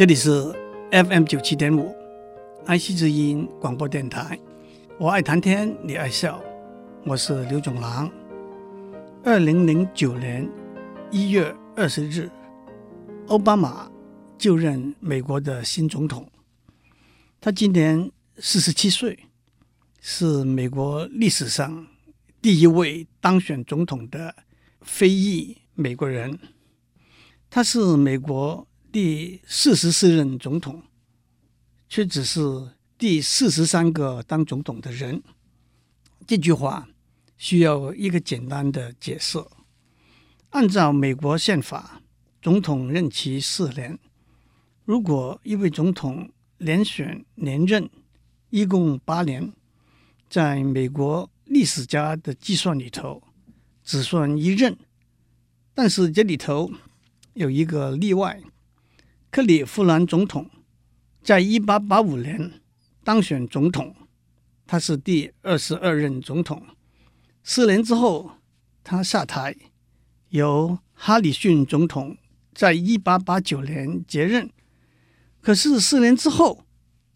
[0.00, 0.30] 这里是
[0.92, 1.94] FM 九七点五，
[2.64, 4.40] 爱惜之音广播电台。
[4.98, 6.42] 我爱谈天，你爱笑，
[7.04, 8.10] 我是刘总郎。
[9.22, 10.48] 二零零九年
[11.10, 12.30] 一月二十日，
[13.26, 13.90] 奥巴马
[14.38, 16.26] 就任美国的新总统。
[17.38, 19.26] 他今年四十七岁，
[20.00, 21.86] 是美国历史上
[22.40, 24.34] 第一位当选总统的
[24.80, 26.38] 非裔美国人。
[27.50, 30.82] 他是美国第四十四任总统，
[31.88, 32.40] 却只是
[32.98, 35.22] 第四十三个当总统的人。
[36.26, 36.88] 这句话
[37.36, 39.38] 需要一个简单的解释。
[40.48, 42.02] 按照美国宪法，
[42.42, 43.96] 总统任期四年。
[44.84, 47.88] 如果一位总统连选连任，
[48.48, 49.52] 一共八年，
[50.28, 53.22] 在美国历史家的计算里头，
[53.84, 54.76] 只算一任。
[55.74, 56.68] 但是这里头
[57.34, 58.42] 有一个例外，
[59.30, 60.50] 克里夫兰总统
[61.22, 62.60] 在一八八五年
[63.04, 63.94] 当选总统，
[64.66, 66.60] 他是第二十二任总统。
[67.44, 68.32] 四年之后，
[68.82, 69.54] 他下台，
[70.30, 72.18] 由哈里逊总统
[72.52, 74.50] 在一八八九年接任。
[75.40, 76.64] 可是四年之后，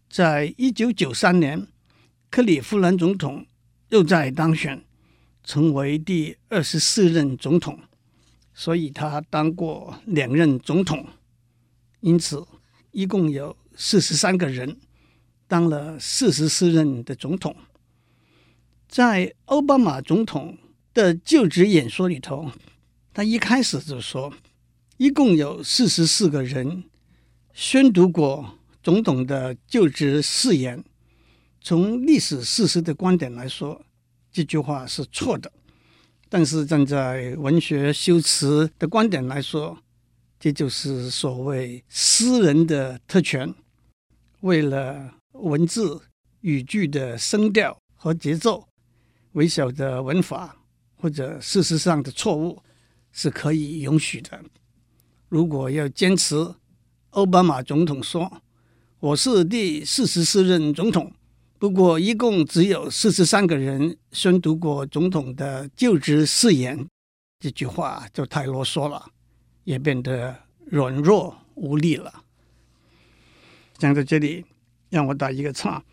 [0.09, 1.67] 在一九九三年，
[2.31, 3.45] 克里夫兰总统
[3.89, 4.85] 又再当选，
[5.43, 7.81] 成为第二十四任总统，
[8.55, 11.05] 所以他当过两任总统，
[12.05, 12.47] 因此
[12.91, 14.77] 一共有四十三个人
[15.49, 17.57] 当了四十四任的总统。
[18.87, 20.59] 在奥巴马总统
[20.93, 22.51] 的就职演说里头，
[23.15, 24.31] 他一开始就说，
[24.99, 26.85] 一共有四十四个人。
[27.55, 30.85] 宣读过总统的就职誓言，
[31.63, 33.81] 从历史事实的观点来说，
[34.31, 35.49] 这句话是错的；
[36.29, 39.79] 但是站在文学修辞的观点来说，
[40.45, 43.55] 这就是所谓诗人的特权。
[44.41, 45.99] 为了文字
[46.43, 48.69] 语句的声调和节奏，
[49.33, 50.55] 微小的文法
[50.97, 52.63] 或者事实上的错误
[53.11, 54.39] 是可以允许的。
[55.31, 56.37] 如果要坚持，
[57.13, 58.43] 奥巴马总统说
[59.01, 61.11] ：“我是第四十四任总统，
[61.59, 66.87] 不过一共只有四十三个人宣读过总统的就职誓言。”
[67.41, 69.07] 这句话就太啰嗦了，
[69.65, 72.25] 也变得软弱无力了。
[73.77, 74.45] 讲到这里，
[74.91, 75.85] 让我打一个岔。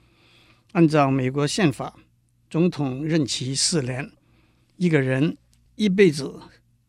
[0.73, 1.95] 按照美国宪法，
[2.49, 4.11] 总统任期四年，
[4.77, 5.37] 一个人
[5.75, 6.39] 一辈子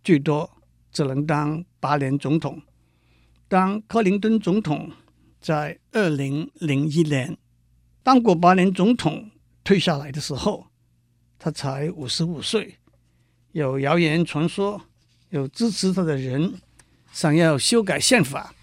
[0.05, 0.59] 最多
[0.93, 2.63] 只能当八年总统。
[3.49, 4.91] 当克林顿总统
[5.41, 7.37] 在二零零一年
[8.03, 9.31] 当过八年总统
[9.65, 10.69] 退下来的时候，
[11.39, 12.79] 他才五十五岁。
[13.53, 14.81] 有谣言传说，
[15.31, 16.55] 有支持他的人
[17.13, 18.55] 想要修改宪法，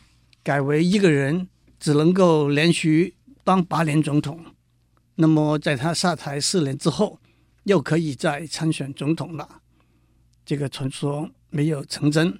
[0.41, 1.47] 改为一个人
[1.79, 4.43] 只能够连续当八年总统。
[5.15, 7.19] 那么，在他下台四年之后，
[7.65, 9.61] 又可以再参选总统了。
[10.43, 12.39] 这个传说没有成真，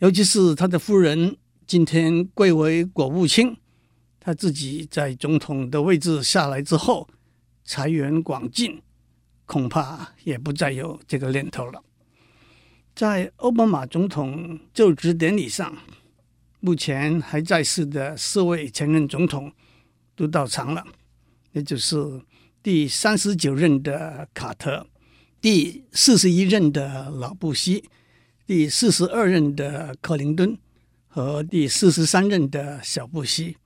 [0.00, 1.36] 尤其是他的夫人。
[1.66, 3.56] 今天贵为国务卿，
[4.18, 7.08] 他自己在总统的位置下来之后，
[7.64, 8.82] 财源广进，
[9.46, 11.80] 恐怕也不再有这个念头了。
[12.94, 15.76] 在奥巴马总统就职典礼上，
[16.60, 19.52] 目前还在世的四位前任总统
[20.14, 20.84] 都到场了，
[21.52, 21.96] 也就是
[22.62, 24.86] 第三十九任的卡特，
[25.40, 27.84] 第四十一任的老布希，
[28.46, 30.58] 第四十二任的克林顿。
[31.12, 33.56] 和第四十三任的小布希，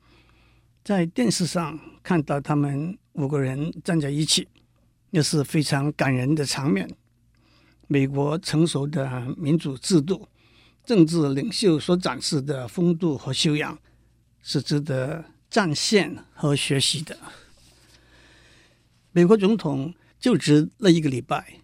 [0.82, 4.48] 在电视上看到他们五个人站在一起，
[5.10, 6.88] 那是非常感人的场面。
[7.86, 10.28] 美国成熟的民主制度、
[10.84, 13.78] 政治领袖所展示的风度和修养，
[14.42, 17.16] 是值得赞羡和学习的。
[19.12, 21.60] 美国总统就职那一个礼拜，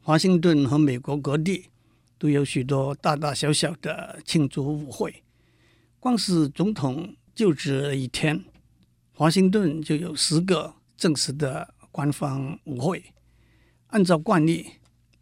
[0.00, 1.66] 华盛顿和美国各地。
[2.18, 5.24] 都有许多大大小小的庆祝舞会，
[5.98, 8.44] 光是总统就职一天，
[9.12, 13.02] 华盛顿就有十个正式的官方舞会。
[13.88, 14.68] 按照惯例，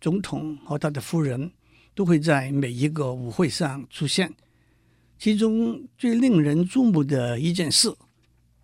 [0.01, 1.53] 总统和他的夫人
[1.95, 4.33] 都会在每一个舞会上出现。
[5.19, 7.95] 其中最令人注目的一件事，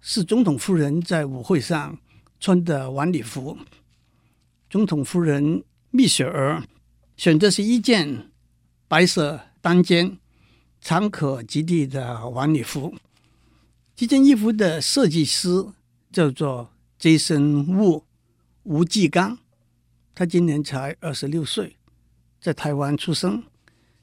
[0.01, 1.99] 是总统夫人在舞会上
[2.41, 3.59] 穿的晚礼服。
[4.71, 6.63] 总统夫人蜜雪儿。
[7.17, 8.31] 选择是一件
[8.89, 10.19] 白色单肩、
[10.83, 12.95] 长可及地的晚礼服。
[13.95, 15.65] 这件衣服的设计师
[16.13, 16.69] 叫做
[16.99, 18.05] 杰森·吴
[18.65, 19.39] 吴继刚，
[20.17, 21.77] 他今年才二十六岁，
[22.41, 23.45] 在台湾出生。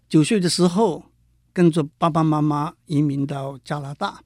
[0.07, 1.05] 九岁的时候，
[1.51, 4.21] 跟着爸爸妈妈移民到加拿大，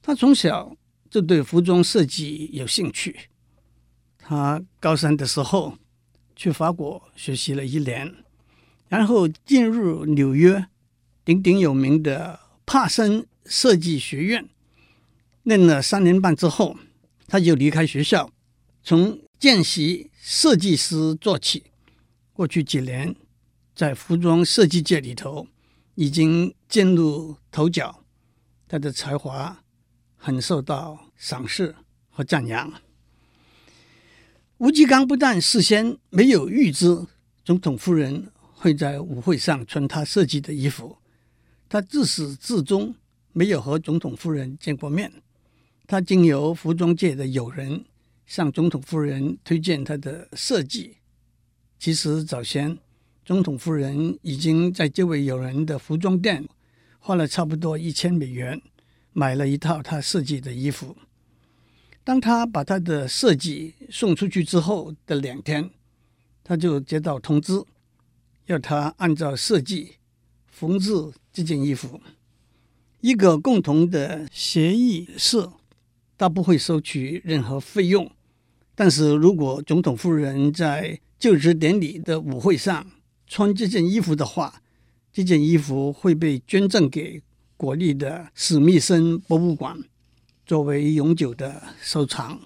[0.00, 0.74] 他从小
[1.10, 3.28] 就对服装设计有兴趣。
[4.16, 5.76] 他高三的时候
[6.34, 8.24] 去法国学习了一年，
[8.88, 10.66] 然后进入纽约
[11.22, 14.48] 鼎鼎有名的帕森设计学院，
[15.42, 16.78] 念了三年半之后，
[17.26, 18.30] 他就离开学校，
[18.82, 21.64] 从见习设计师做起。
[22.32, 23.14] 过去几年，
[23.74, 25.46] 在服装设计界里头
[25.96, 28.02] 已经崭露头角，
[28.66, 29.62] 他的才华
[30.16, 31.74] 很受到赏识
[32.08, 32.72] 和赞扬。
[34.56, 37.06] 吴季刚不但事先没有预知
[37.44, 40.96] 总统夫人会在舞会上穿他设计的衣服，
[41.68, 42.94] 他自始至终
[43.34, 45.12] 没有和总统夫人见过面。
[45.86, 47.84] 他经由服装界的友人
[48.26, 50.96] 向总统夫人推荐他的设计。
[51.78, 52.78] 其实早先。
[53.26, 56.46] 总统夫人已经在这位友人的服装店
[56.98, 58.60] 花了差不多一千美元
[59.14, 60.94] 买了一套他设计的衣服。
[62.04, 65.70] 当他把他的设计送出去之后的两天，
[66.42, 67.64] 他就接到通知，
[68.44, 69.94] 要他按照设计
[70.46, 70.92] 缝制
[71.32, 72.02] 这件衣服。
[73.00, 75.48] 一个共同的协议是，
[76.18, 78.12] 他不会收取任何费用，
[78.74, 82.86] 但是如果总统夫人在就职典礼的舞会上，
[83.26, 84.62] 穿这件衣服的话，
[85.12, 87.22] 这件衣服会被捐赠给
[87.56, 89.78] 国立的史密森博物馆，
[90.44, 92.40] 作为永久的收藏。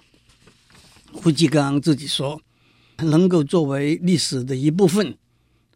[1.25, 2.41] 吴季刚自己说，
[2.97, 5.17] 能够作为历史的一部分，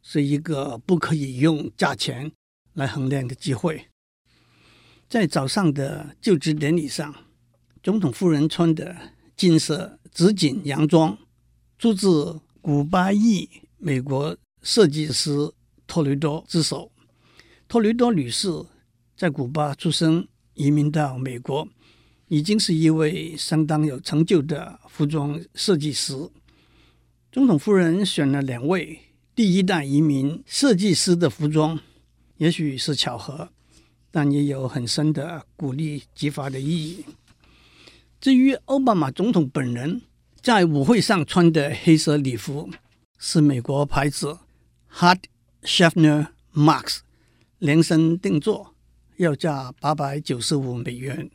[0.03, 2.31] 是一个不可以用价钱
[2.73, 3.87] 来衡量的机会。
[5.09, 7.13] 在早上的就职典礼上，
[7.81, 8.95] 总统夫人穿的
[9.35, 11.17] 金色紫锦洋装，
[11.79, 14.37] 出自古巴裔美国。
[14.61, 15.51] 设计师
[15.85, 16.89] 托雷多之手。
[17.67, 18.47] 托雷多女士
[19.17, 21.67] 在古巴出生，移民到美国，
[22.29, 26.13] 已经是一位相当有成就的服装设计师。
[27.29, 28.99] 总统夫人选了两位
[29.35, 31.77] 第一代移民设计师的服装，
[32.37, 33.49] 也许是巧合，
[34.11, 37.03] 但也有很深的鼓励激发的意义。
[38.23, 40.01] 至于奥巴马总统本人
[40.41, 42.69] 在舞会上穿的黑色礼服，
[43.19, 44.39] 是美国牌子。
[44.89, 45.23] Hart
[45.63, 46.99] Schaffner Marks
[47.59, 48.75] 量身定做，
[49.17, 51.29] 要价八百九十五美元。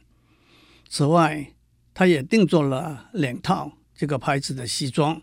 [0.89, 1.53] 此外，
[1.93, 5.21] 他也定做了两套这个牌子的西装，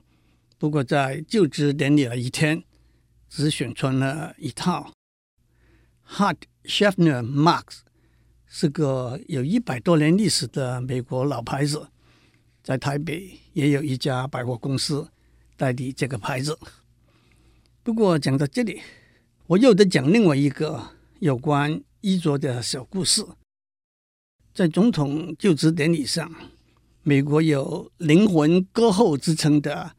[0.60, 2.64] 不过在就职典礼的一天，
[3.28, 4.94] 只选穿了一套。
[6.08, 7.78] Hart Schaffner Marks
[8.58, 11.90] 是个有一百多年历史的美国老牌子，
[12.64, 15.10] 在台北也有一家百货公司
[15.58, 16.58] 代理这个牌子。
[17.84, 18.80] 不过讲到这里，
[19.48, 23.26] 我又得讲另外一个有关衣着的小故事。
[24.54, 26.34] 在总统就职典礼上，
[27.04, 29.98] 美国有“灵魂歌后”之称的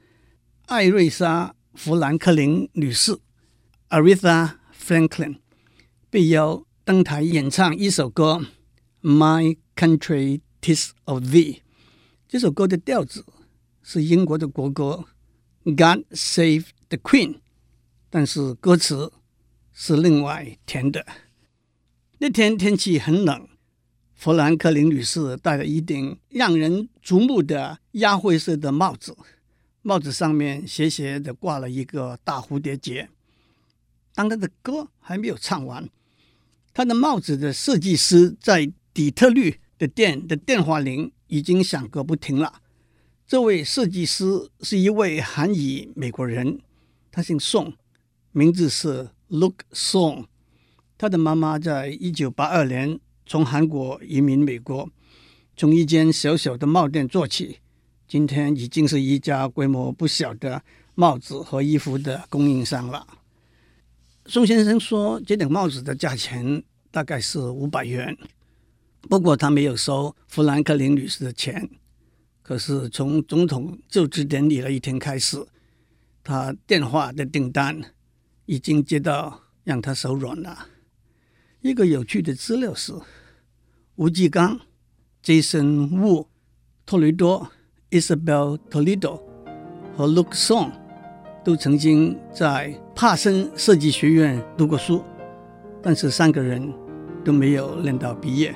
[0.64, 3.19] 艾瑞莎·富兰克林女士
[3.91, 5.41] （Aretha Franklin）
[6.08, 8.34] 被邀登台演唱一首歌
[9.02, 11.54] 《My Country 'Tis of Thee》。
[12.28, 13.26] 这首歌的调子
[13.82, 15.04] 是英国的国歌
[15.70, 17.34] 《God Save the Queen》。
[18.08, 19.12] 但是歌词
[19.72, 21.05] 是另外填的。
[22.19, 23.48] 那天天气很冷，
[24.14, 29.16] 富兰克林女士戴了一顶让人瞩目的鸭灰色的帽子，
[29.82, 33.08] 帽子上面斜斜的挂了一个大蝴蝶结。
[34.14, 35.88] 当她的歌还没有唱完，
[36.76, 42.60] 他的帽子的设计师在底特律的店的电话铃已经响个不停了。
[43.26, 46.60] 这位设计师是一位韩裔美国人，
[47.10, 47.72] 他姓宋。
[48.32, 50.26] 名字是 Luke Song，
[50.98, 54.90] 他的妈妈在一九八二年从韩国移民美国，
[55.56, 57.60] 从一间小小的帽店做起，
[58.06, 60.62] 今天已经是一家规模不小的
[60.94, 63.06] 帽子和衣服的供应商了。
[64.28, 68.16] 宋先生说，这顶帽子的价钱大概是五百元，
[69.02, 71.68] 不过他没有收富兰克林女士的钱。
[72.42, 75.44] 可是从总统就职典礼的一天开始，
[76.22, 77.80] 他电话的订单。
[78.48, 80.68] 已经接到，让他手软了。
[81.62, 82.92] 一个有趣的资料是，
[83.96, 84.60] 吴继刚、
[85.20, 86.28] Jason Wu、
[86.86, 87.50] 托雷多、
[87.90, 89.20] Isabel Toledo
[89.96, 90.70] 和 Luke Song
[91.46, 95.05] 都曾经在帕森设计学院读过书，
[95.81, 96.74] 但是三个人
[97.24, 98.53] 都没有念到毕业。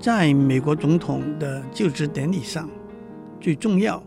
[0.00, 2.70] 在美国总统的就职典礼上，
[3.38, 4.02] 最重要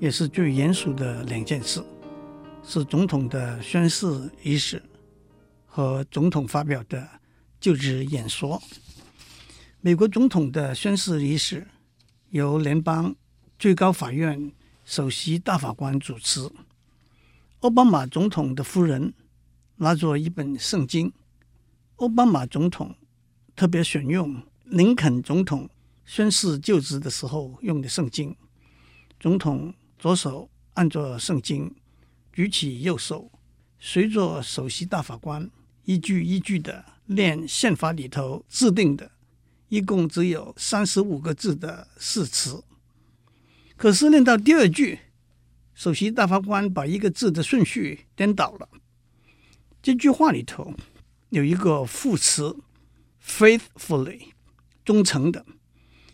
[0.00, 1.80] 也是最严肃的两件事，
[2.64, 4.08] 是总统的宣誓
[4.42, 4.82] 仪式
[5.66, 7.08] 和总统发表的
[7.64, 8.62] 就职演说。
[9.80, 11.66] 美国总统的宣誓仪式
[12.28, 13.16] 由联邦
[13.58, 14.52] 最高法院
[14.84, 16.50] 首席大法官主持。
[17.60, 19.14] 奥巴马总统的夫人
[19.76, 21.10] 拿着一本圣经，
[21.96, 22.94] 奥巴马总统
[23.56, 25.70] 特别选用林肯总统
[26.04, 28.36] 宣誓就职的时候用的圣经。
[29.18, 31.74] 总统左手按着圣经，
[32.30, 33.32] 举起右手，
[33.78, 35.50] 随着首席大法官
[35.84, 39.12] 一句一句的念宪法里头制定的。
[39.68, 42.62] 一共只有三十五个字的誓词，
[43.76, 45.00] 可是念到第二句，
[45.74, 48.68] 首席大法官把一个字的顺序颠倒了。
[49.82, 50.74] 这句话里头
[51.30, 52.56] 有一个副词
[53.20, 54.28] ，faithfully，
[54.84, 55.44] 忠诚的。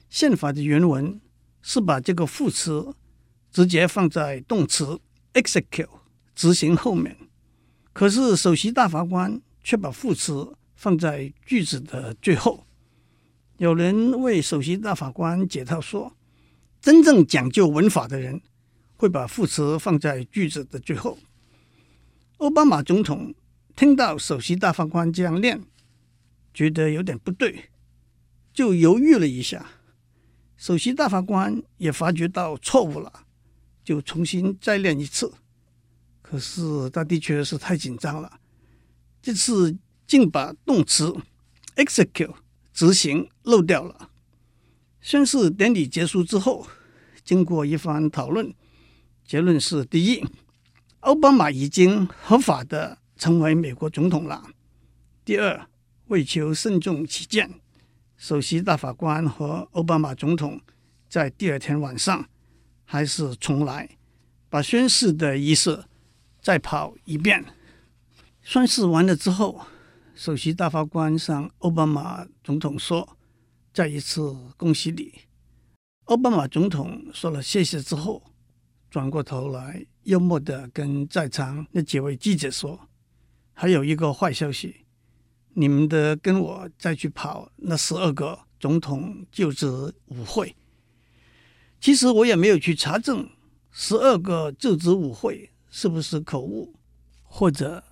[0.09, 1.21] 宪法的原文
[1.61, 2.95] 是把这个副词
[3.53, 4.99] 直接放在动词
[5.35, 5.89] execute
[6.35, 7.15] 执行后面，
[7.93, 12.65] 可是首席大法官却把副词放在句子的最后。
[13.59, 16.17] 有人为首席大法官解套说，
[16.81, 18.41] 真正讲究文法的人
[18.97, 21.19] 会把副词放在句子的最后。
[22.39, 23.35] 奥巴马总统
[23.77, 25.61] 听到首席大法官这样念，
[26.55, 27.69] 觉得有点不对，
[28.55, 29.67] 就犹豫了一下。
[30.57, 33.27] 首席大法官也发觉到错误了，
[33.85, 35.31] 就重新再练一次。
[36.23, 38.41] 可是他的确是太紧张了，
[39.21, 39.77] 这次
[40.11, 41.15] 竟把动词
[41.77, 42.35] execute。
[42.73, 44.11] 执行漏掉了。
[45.03, 46.67] 宣誓典礼结束之后，
[47.23, 48.55] 经过一番讨论，
[49.23, 50.25] 结论是：第一，
[51.01, 54.51] 奥巴马已经合法的成为美国总统了；
[55.27, 55.69] 第二，
[56.07, 57.61] 为求慎重起见，
[58.17, 60.59] 首席大法官和奥巴马总统
[61.07, 62.27] 在第二天晚上
[62.85, 63.99] 还是重来，
[64.49, 65.85] 把宣誓的仪式
[66.41, 67.45] 再跑一遍。
[68.43, 69.67] 宣誓完了之后。
[70.21, 73.17] 首席大法官向奥巴马总统说
[73.73, 74.21] ：“再一次
[74.59, 75.11] 恭喜你。”
[76.05, 78.23] 奥巴马总统说了谢谢之后，
[78.91, 82.79] 转过头来幽默地跟在场那几位记者说
[83.55, 84.85] ：“还有一个坏消息，
[85.55, 89.67] 你们得跟我再去跑那十二个总统就职
[90.09, 90.55] 舞会。
[91.81, 93.27] 其实我也没有去查证
[93.71, 96.77] 十二个就职舞会是不是口误，
[97.23, 97.83] 或者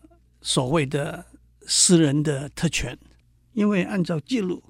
[0.42, 1.25] 所谓的。”
[1.71, 2.99] 私人的特权，
[3.53, 4.65] 因为按照记录，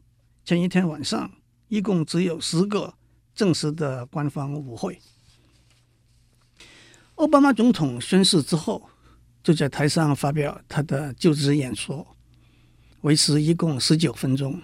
[0.45, 1.31] 前一天晚上
[1.69, 2.93] 一共只有十个
[3.37, 4.99] 正式的官方舞会。
[7.15, 8.91] 奥巴马总统宣誓之后，
[9.45, 12.05] 就在台上发表他的就职演说，
[13.03, 14.61] 维持一共十九分钟。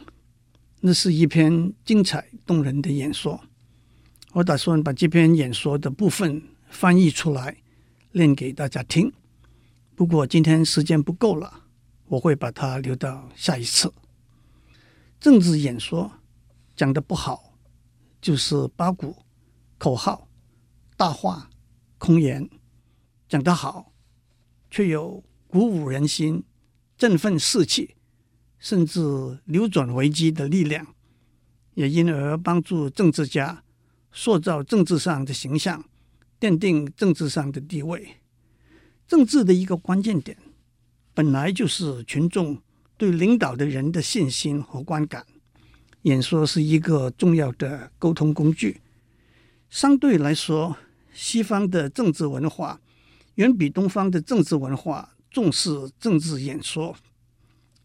[0.80, 3.40] 那是一篇精彩动人的演说。
[4.32, 7.58] 我打算把这篇演说的部分翻译出来，
[8.10, 9.12] 念给大家听。
[9.94, 11.60] 不过今天时间不够了。
[12.06, 13.92] 我会把它留到下一次。
[15.18, 16.12] 政治演说
[16.76, 17.54] 讲得不好，
[18.20, 19.16] 就是八股、
[19.78, 20.28] 口号、
[20.96, 21.48] 大话、
[21.98, 22.46] 空言；
[23.28, 23.92] 讲得好，
[24.70, 26.44] 却有鼓舞人心、
[26.98, 27.96] 振奋士气，
[28.58, 30.94] 甚至扭转危机的力量，
[31.74, 33.64] 也因而帮助政治家
[34.12, 35.84] 塑造政治上的形象，
[36.38, 38.16] 奠定政治上的地位。
[39.06, 40.36] 政治的一个关键点。
[41.14, 42.60] 本来就是群众
[42.98, 45.24] 对领导的人的信心和观感。
[46.02, 48.80] 演说是一个重要的沟通工具。
[49.70, 50.76] 相对来说，
[51.12, 52.80] 西方的政治文化
[53.36, 56.94] 远比东方的政治文化重视政治演说。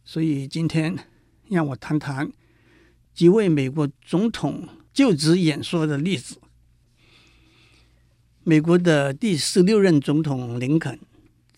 [0.03, 0.97] 所以今天
[1.47, 2.31] 让我谈谈
[3.13, 6.41] 几位美国总统就职演说的例子。
[8.43, 10.99] 美国的第十六任总统林肯。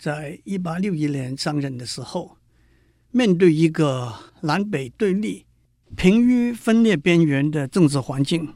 [0.01, 2.35] 在一八六一年上任的时候，
[3.11, 5.45] 面对一个南北对立、
[5.95, 8.55] 濒于分裂边缘的政治环境，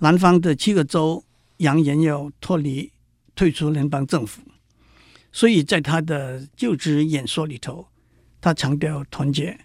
[0.00, 1.24] 南方的七个州
[1.56, 2.92] 扬言要脱离、
[3.34, 4.42] 退出联邦政府，
[5.32, 7.88] 所以在他的就职演说里头，
[8.38, 9.58] 他强调团结，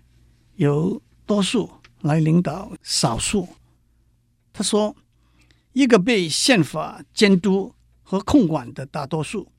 [0.56, 1.70] 由多数
[2.04, 3.50] 来领导少数。
[4.54, 4.96] 他说
[5.74, 9.52] ：“一个被宪法监督和控管的大多数。”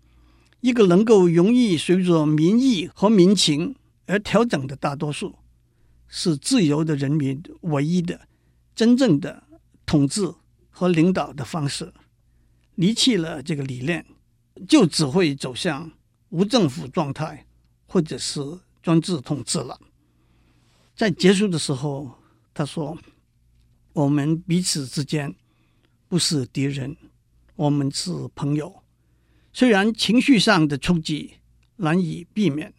[0.67, 5.37] 一个能够容易随着民意和民情而调整的大多数，
[6.09, 8.23] 是自由的人民唯一的、
[8.75, 9.45] 真正的
[9.87, 10.35] 统治
[10.69, 11.95] 和领导的方式。
[12.75, 14.05] 离弃了这个理念，
[14.67, 15.89] 就只会走向
[16.31, 17.47] 无政府状态，
[17.87, 18.41] 或者是
[18.83, 19.79] 专制统治了。
[20.97, 22.11] 在结束的时候，
[22.53, 22.99] 他说
[23.95, 25.33] ：“我们彼此之间
[26.09, 26.97] 不是敌人，
[27.55, 28.83] 我们是朋友。
[29.59, 31.37] 虽然情绪上的冲击
[31.77, 32.75] 难以避免，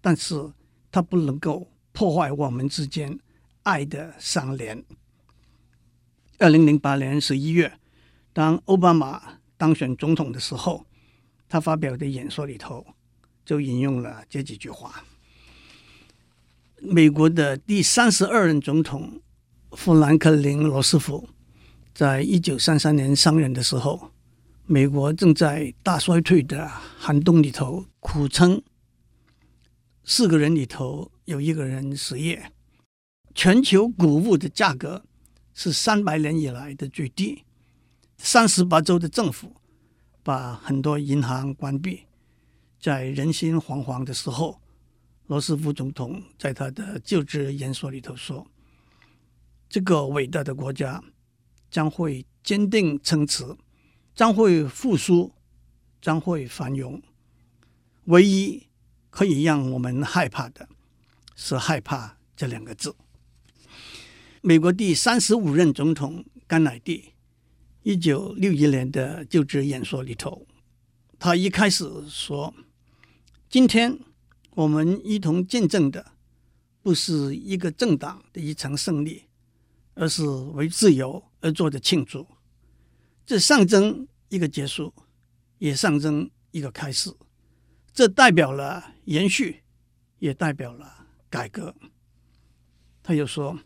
[0.00, 0.52] 但是
[0.90, 3.20] 它不能够破坏我们之间
[3.62, 4.84] 爱的相连。
[6.38, 7.78] 二零零八年十一月，
[8.32, 10.84] 当奥巴马当选总统的时候，
[11.48, 12.84] 他发表的演说里头
[13.44, 15.04] 就引用了这几句话。
[16.80, 19.22] 美国的第三十二任总统
[19.76, 21.28] 富兰克林·罗斯福
[21.94, 24.10] 在一九三三年上任的时候。
[24.72, 28.62] 美国正在大衰退的寒冬里头苦撑，
[30.04, 32.52] 四个人里头有一个人失业，
[33.34, 35.04] 全球谷物的价格
[35.54, 37.42] 是三百年以来的最低，
[38.16, 39.56] 三十八州的政府
[40.22, 42.02] 把很多银行关闭，
[42.80, 44.60] 在人心惶惶的时候，
[45.26, 48.46] 罗斯福总统在他的就职演说里头说
[49.68, 51.02] ：“这个伟大的国家
[51.72, 53.44] 将会坚定撑持。”
[54.20, 55.32] 将会复苏，
[56.02, 57.00] 将会繁荣。
[58.04, 58.66] 唯一
[59.08, 60.68] 可以让我们害怕的
[61.34, 62.94] 是害怕这两个字。
[64.42, 67.14] 美国第三十五任总统甘乃迪，
[67.82, 70.46] 一九六一年的就职演说里头，
[71.18, 72.54] 他一开始说
[73.48, 73.98] ：“今天
[74.50, 76.12] 我们一同见证的，
[76.82, 79.22] 不是一个政党的一场胜利，
[79.94, 82.26] 而是为自由而做的庆祝。”
[83.24, 84.94] 这象征一个结束，
[85.58, 87.12] 也象征一个开始。
[87.92, 89.62] 这代表了延续，
[90.20, 91.74] 也代表了改革。
[93.02, 93.58] 他又说：“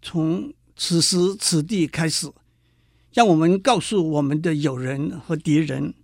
[0.00, 2.30] 从此时此地开始，
[3.12, 5.94] 让我们告诉我们的友人和敌人，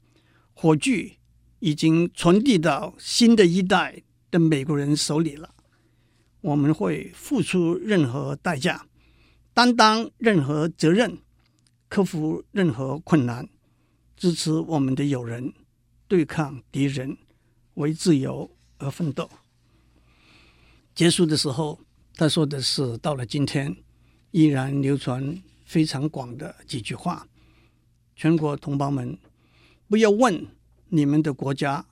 [0.54, 1.18] 火炬
[1.60, 5.54] 已经传递到新的一代的美国人手里了。
[6.40, 8.86] 我们会付出任何代价，
[9.52, 11.18] 担当任何责任。”
[11.92, 13.46] 克服任何困难，
[14.22, 15.52] 支持我们的友人，
[16.06, 17.16] 对抗敌人，
[17.74, 19.28] 为自由而奋斗。
[20.94, 21.80] 结束的时候，
[22.14, 23.76] 他说的是：到了今天，
[24.30, 27.26] 依然流传非常广的几句话。
[28.14, 29.18] 全国同胞们，
[29.88, 30.46] 不要问
[30.90, 31.84] 你们的国家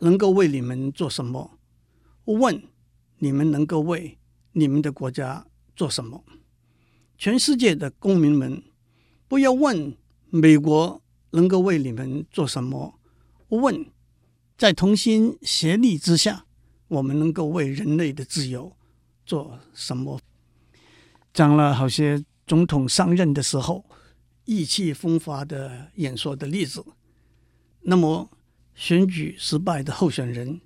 [0.00, 1.58] 能够为你们做什么，
[2.26, 2.62] 问
[3.16, 4.18] 你们能够为
[4.52, 6.22] 你们的国家做什么。
[7.16, 8.62] 全世界的公民们。
[9.26, 9.96] 不要问
[10.28, 12.98] 美国能够为你们做什么，
[13.48, 13.86] 问
[14.56, 16.46] 在同心协力之下，
[16.88, 18.76] 我们能够为人类的自由
[19.26, 20.20] 做什么？
[21.32, 23.84] 讲了好些总统上任的时候
[24.46, 26.84] 意气风发的演说的例子，
[27.82, 28.30] 那么
[28.74, 30.60] 选举失败的候选人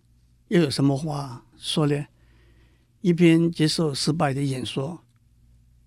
[0.48, 2.06] 又有什么话说呢？
[3.00, 5.04] 一边接受失败的演说，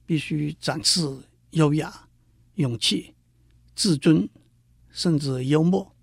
[0.05, 1.07] 必须展示
[1.51, 2.01] 优雅。
[2.55, 3.13] 勇气、
[3.75, 4.29] 自尊，
[4.95, 5.93] 甚至幽默，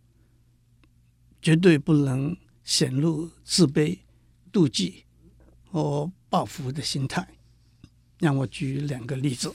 [1.40, 4.00] 绝对不能显露自卑、
[4.52, 5.07] 妒忌
[5.64, 7.26] 和报复的心态。
[8.18, 9.50] 让我举两个例子：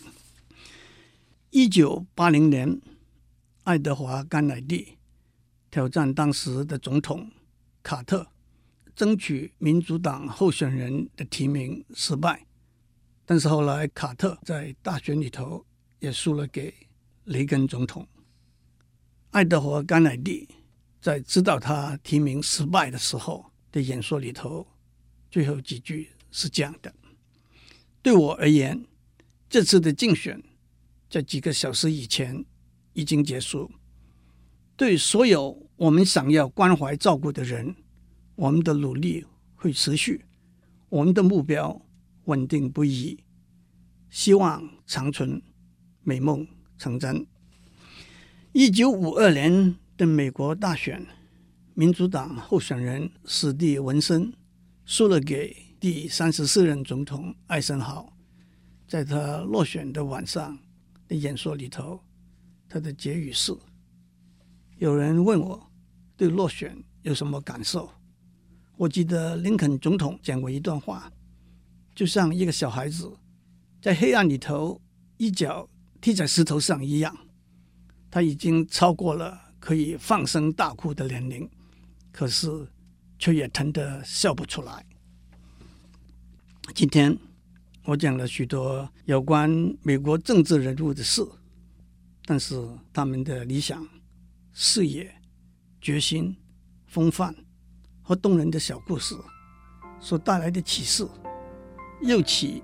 [1.51, 2.81] 一九八零年，
[3.63, 4.97] 爱德华·甘乃迪
[5.69, 7.29] 挑战当时的总统
[7.83, 8.25] 卡特，
[8.95, 12.47] 争取民主党候选人的提名失败，
[13.23, 15.63] 但是后来卡特在大选里头
[15.99, 16.73] 也输了给。
[17.27, 18.07] 雷根总统，
[19.31, 20.47] 爱德华·甘乃迪
[20.99, 24.65] 在知道他提名失败的时候的演说里头，
[25.29, 26.93] 最后几句是这样的
[28.01, 28.85] ：“对我而言，
[29.49, 30.41] 这次的竞选
[31.09, 32.43] 在几个小时以前
[32.93, 33.71] 已经结束。
[34.75, 37.75] 对所有我们想要关怀照顾的人，
[38.35, 40.25] 我们的努力会持续，
[40.89, 41.85] 我们的目标
[42.25, 43.23] 稳定不移，
[44.09, 45.41] 希望长存，
[46.03, 47.25] 美梦。”成真。
[48.59, 51.05] 一九五二年的美国大选，
[51.75, 54.33] 民主党候选人史蒂文森
[54.83, 58.11] 输了给第三十四任总统艾森豪。
[58.87, 60.57] 在他落选的晚上
[61.07, 61.99] 的演说里头，
[62.67, 63.55] 他的结语是
[64.79, 65.71] ：“有人问我
[66.15, 67.87] 对落选有什么感受？
[68.75, 71.11] 我记得林肯总统讲过一段话，
[71.93, 73.15] 就像一个小孩子
[73.79, 74.81] 在黑暗里头
[75.17, 77.17] 一脚。”踢在石头上一样，
[78.09, 81.49] 他已经超过了可以放声大哭的年龄，
[82.11, 82.67] 可是
[83.19, 84.85] 却也疼得笑不出来。
[86.73, 87.17] 今天
[87.83, 89.49] 我讲了许多有关
[89.81, 91.25] 美国政治人物的事，
[92.25, 92.55] 但是
[92.91, 93.87] 他们的理想、
[94.53, 95.13] 事业、
[95.79, 96.35] 决心、
[96.85, 97.35] 风范
[98.01, 99.15] 和动人的小故事
[99.99, 101.07] 所带来的启示，
[102.01, 102.61] 又岂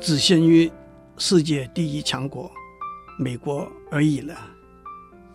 [0.00, 0.70] 只限于
[1.18, 2.50] 世界第一强国
[3.18, 4.55] 美国而已了。